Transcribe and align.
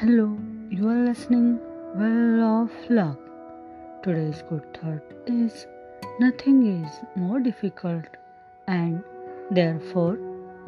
Hello, 0.00 0.38
you 0.70 0.88
are 0.88 1.04
listening 1.04 1.58
Well 2.00 2.40
of 2.48 2.70
Luck. 2.88 3.18
Today's 4.04 4.42
good 4.48 4.66
thought 4.74 5.02
is 5.26 5.66
nothing 6.20 6.58
is 6.72 6.98
more 7.16 7.40
difficult 7.40 8.04
and 8.68 9.02
therefore 9.50 10.16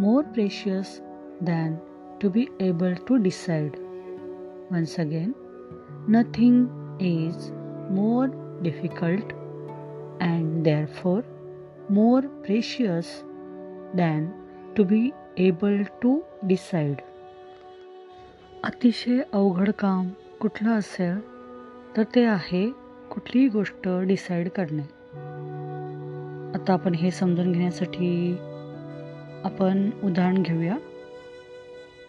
more 0.01 0.25
precious 0.25 1.01
than 1.41 1.79
to 2.19 2.29
be 2.29 2.49
able 2.59 2.97
to 3.11 3.19
decide. 3.21 3.79
Once 4.69 4.99
again, 4.99 5.33
nothing 6.09 6.57
is 6.99 7.53
more 7.89 8.27
difficult 8.63 9.33
and 10.19 10.67
therefore 10.67 11.23
more 11.89 12.23
precious 12.49 13.23
than 13.95 14.35
to 14.75 14.85
be 14.85 15.15
able 15.37 15.85
to 16.01 16.25
decide. 16.49 17.05
अतिशय 18.65 19.23
अवघड 19.33 19.71
काम 19.71 20.09
कुठलं 20.41 20.71
असेल 20.71 21.21
तर 21.97 22.03
ते 22.15 22.25
आहे 22.25 22.71
कुठलीही 23.11 23.49
गोष्ट 23.49 23.89
डिसाईड 23.89 24.49
करणे. 24.49 24.83
आता 26.55 26.73
आपण 26.73 26.95
हे 26.95 27.11
समजून 27.11 27.53
घेण्यासाठी 27.53 28.37
आपण 29.45 29.91
उदाहरण 30.05 30.43
घेऊया. 30.43 30.77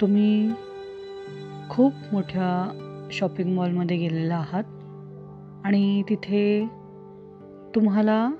तुम्ही 0.02 0.52
खूप 1.70 1.94
मोठ्या 2.12 2.50
शॉपिंग 3.12 3.56
मॉलमध्ये 3.56 3.98
गेलेला 3.98 4.36
आहात 4.36 4.64
आणि 5.66 6.04
तिथे 6.10 6.70
तुम्हाला 7.76 8.32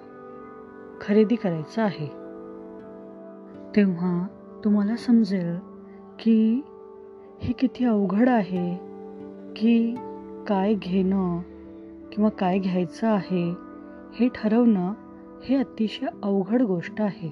खरेदी 1.02 1.36
करायचं 1.36 1.82
आहे. 1.82 2.08
तेव्हा 3.76 4.28
तुम्हाला 4.64 4.96
समजेल 4.96 5.56
की 6.20 6.62
हे 7.42 7.54
किती 7.54 7.86
अवघड 7.86 8.30
आहे 8.30 8.76
की 9.56 9.96
काय 10.48 10.74
घेणं 10.74 11.40
किंवा 12.12 12.30
काय 12.30 12.60
घ्यायचं 12.60 13.08
आहे 13.08 13.50
हे 14.20 14.28
ठरवणं 14.28 14.94
हे 15.46 15.56
अतिशय 15.56 16.06
अवघड 16.24 16.62
गोष्ट 16.62 17.02
आहे. 17.02 17.32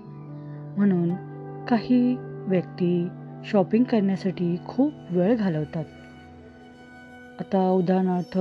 म्हणून 0.78 1.10
काही 1.66 2.16
व्यक्ती 2.20 3.08
शॉपिंग 3.46 3.84
करण्यासाठी 3.84 4.56
खूप 4.68 4.94
वेळ 5.10 5.36
घालवतात. 5.36 5.86
आता 7.40 7.70
उदाहरणार्थ 7.70 8.40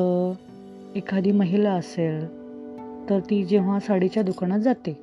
एखादी 0.97 1.33
महिला 1.33 1.73
असेल 1.73 2.27
तर 3.11 3.19
ती 3.31 3.45
जेव्हा 3.45 3.81
साडीच्या 3.81 4.23
दुकानात 4.23 4.59
जाते 4.59 5.03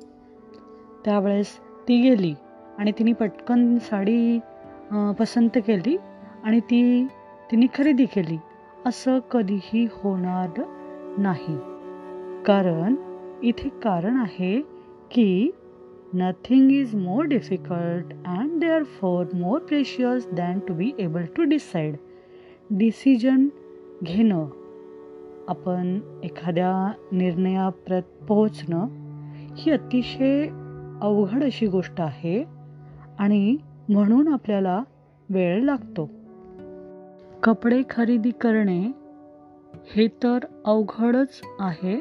त्यावेळेस 1.05 1.57
ती 1.88 2.02
गेली 2.02 2.33
आणि 2.77 2.91
तिने 2.91 3.13
पटकन 3.13 3.77
साडी 3.77 4.39
पसंत 5.19 5.50
केली 5.55 5.97
आणि 6.45 6.59
ती 6.59 7.07
तिने 7.51 7.65
खरेदी 7.77 8.05
केली. 8.05 8.38
असं 8.85 9.19
कधीही 9.31 9.88
होणार 9.91 10.61
नाही. 11.17 11.57
कारण 12.45 12.95
इथे 13.43 13.69
कारण 13.69 14.17
आहे 14.17 14.61
की 15.11 15.51
nothing 16.13 16.71
is 16.71 16.95
more 16.95 17.25
difficult 17.25 18.05
and 18.25 18.59
they 18.59 18.67
are 18.67 18.83
far 18.83 19.25
more 19.33 19.59
precious 19.59 20.27
than 20.33 20.59
to 20.59 20.73
be 20.73 20.91
able 20.99 21.25
to 21.38 21.43
decide 21.43 21.95
decision 22.69 23.47
घेणं. 24.03 24.47
आपण 25.47 25.99
एखाद्या 26.23 26.91
निर्णयाप्रत 27.11 28.01
पोहोचणं 28.27 28.88
ही 29.55 29.71
अतिशय 29.71 30.47
अवघड 31.01 31.43
अशी 31.43 31.67
गोष्ट 31.67 32.01
आहे 32.01 32.43
आणि 33.19 33.57
म्हणून 33.89 34.27
आपल्याला 34.27 34.83
वेळ 35.29 35.63
लागतो. 35.63 36.09
कपडे 37.45 37.81
खरेदी 37.89 38.31
करणे 38.31 38.91
हे 39.95 40.07
तर 40.23 40.38
अवघडच 40.66 41.41
आहे. 41.59 42.00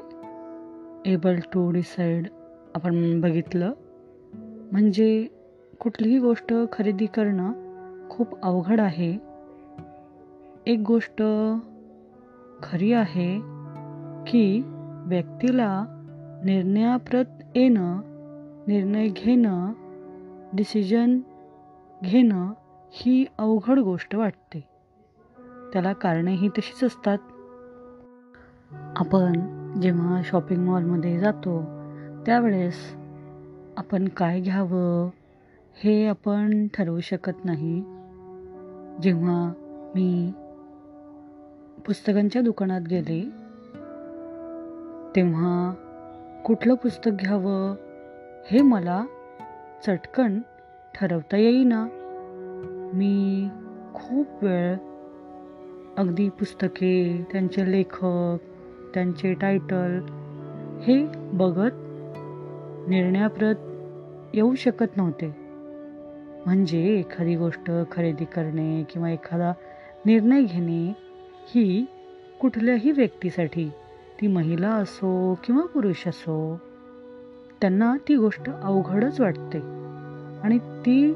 Able 1.06 1.36
to 1.52 1.70
decide. 1.70 2.28
आपण 2.74 3.20
बघितलं. 3.20 3.72
म्हणजे 4.72 5.26
कुठलीही 5.80 6.18
गोष्ट 6.18 6.54
खरेदी 6.72 7.06
करणं 7.06 7.52
खूप 8.10 8.44
अवघड 8.44 8.80
आहे. 8.80 9.18
एक 10.66 10.78
गोष्ट 10.86 11.22
खरी 12.62 12.92
आहे 12.92 13.38
की 14.26 14.62
व्यक्तीला 15.06 15.84
निर्णयाप्रत 16.44 17.24
येणं 17.54 18.00
निर्णय 18.66 19.08
घेणं 19.08 19.72
डिसिजन 20.52 21.20
घेणं 22.04 22.52
ही 22.90 23.24
अवघड 23.38 23.78
गोष्ट 23.78 24.14
वाटते. 24.14 24.73
त्याला 25.74 25.92
कारणंही 25.92 26.48
तशीच 26.48 26.84
असतात. 26.84 27.18
आपण 28.96 29.32
जेव्हा 29.80 30.20
शॉपिंग 30.24 30.66
मॉलमध्ये 30.66 31.18
जातो 31.18 31.62
त्यावेळेस 32.26 32.94
आपण 33.76 34.08
काय 34.08 34.40
घ्यावं 34.40 35.10
हे 35.82 36.06
आपण 36.06 36.66
ठरवू 36.74 37.00
शकत 37.00 37.44
नाही. 37.44 37.80
जेव्हा 39.02 39.52
मी 39.94 40.32
पुस्तकांच्या 41.86 42.42
दुकानात 42.42 42.80
गेले 42.80 43.20
तेव्हा 45.16 45.74
कुठलं 46.44 46.74
पुस्तक 46.74 47.10
घ्यावं 47.20 47.74
हे 48.50 48.62
मला 48.62 49.04
चटकन 49.86 50.40
ठरवता 50.94 51.36
येईना. 51.36 51.86
मी 52.94 53.48
खूप 53.94 54.26
वेळ 54.42 54.76
अगदी 55.98 56.28
पुस्तके 56.28 57.24
त्यांचे 57.32 57.72
लेखक 57.72 58.36
त्यांचे 58.94 59.34
टायटल 59.34 59.98
हे 60.82 61.06
बघत 61.16 61.70
निर्णयाप्रत 62.88 63.54
येऊ 64.34 64.54
शकत 64.54 64.96
नव्हते. 64.96 65.26
म्हणजे 66.46 66.78
एखादी 66.78 67.36
गोष्ट 67.36 67.70
खरेदी 67.92 68.24
करणे 68.24 68.84
किंवा 68.92 69.10
एखादा 69.10 69.52
निर्णय 70.06 70.42
घेणे 70.42 70.94
ही 71.54 71.84
कुठल्याही 72.40 72.90
व्यक्तीसाठी 72.90 73.70
ती 74.20 74.26
महिला 74.26 74.70
असो 74.70 75.38
किंवा 75.44 75.62
पुरुष 75.62 76.08
असो 76.08 76.60
त्यांना 77.60 77.96
ती 78.08 78.16
गोष्ट 78.16 78.50
अवघडच 78.62 79.20
वाटते. 79.20 79.58
आणि 80.42 80.58
ती 80.58 81.12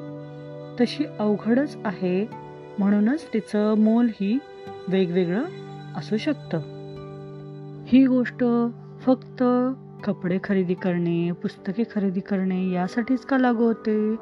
तशी 0.80 1.04
अवघडच 1.18 1.76
आहे 1.84 2.47
म्हणूनच 2.78 3.28
तिचं 3.34 3.74
मोल 3.78 4.06
ही 4.06 4.38
वेगवेगळं 4.88 5.44
असू 5.96 6.16
शकतं. 6.16 6.58
ही 7.86 8.06
गोष्ट 8.06 8.44
फक्त 9.00 9.42
कपडे 10.04 10.38
खरेदी 10.44 10.74
करणे 10.74 11.32
पुस्तके 11.32 11.82
खरेदी 11.94 12.20
करणे 12.20 12.70
यासाठीच 12.70 13.20
का 13.20 13.38
लागू 13.38 13.64
होते? 13.64 14.16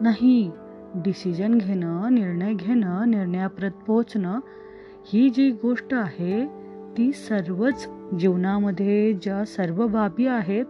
नाही 0.00 0.50
डिसिजन 0.94 1.58
घेणं 1.58 2.14
निर्णय 2.14 2.52
घेणं 2.52 3.10
निर्णयाप्रत 3.10 3.70
पोचणं 3.70 4.40
ही 5.12 5.30
जी 5.30 5.50
गोष्ट 5.50 5.94
आहे 5.94 6.46
ती 6.98 7.12
सर्वच 7.12 7.88
जीवनामध्ये 8.18 9.12
ज्या 9.12 9.44
सर्व 9.44 9.86
बाबी 9.86 10.26
आहेत 10.26 10.64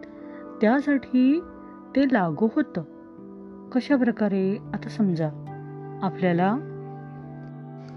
त्यासाठी 0.60 1.40
ते 1.96 2.04
लागू 2.04 2.48
होतं. 2.56 2.82
कशा 3.72 3.96
प्रकारे 3.96 4.58
आता 4.74 4.88
समजा. 4.88 5.28
आपल्याला 6.02 6.56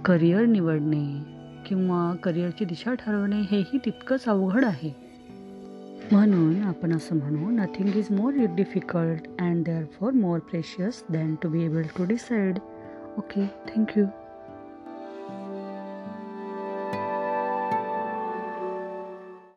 करिअर 0.06 0.46
निवडणे 0.46 1.24
किंवा 1.66 2.16
करिअरची 2.24 2.66
दिशा 2.66 2.94
ठरवणे 2.94 3.42
हेही 3.42 3.78
तितकंच 3.78 4.24
अवघड 4.28 4.66
आहे. 4.66 4.92
म्हणून 6.12 6.64
आपण 6.64 6.94
असं 6.94 7.16
म्हणू 7.16 7.50
nothing 7.50 7.90
is 7.96 8.08
more 8.12 8.34
difficult 8.56 9.28
and 9.40 9.64
they 9.66 9.72
are 9.72 9.84
far 10.00 10.12
more 10.12 10.40
precious 10.40 11.04
than 11.10 11.36
to 11.44 11.50
be 11.50 11.64
able 11.64 11.82
to 11.82 12.06
decide 12.06 12.60
okay 13.18 13.46
thank you 13.68 14.06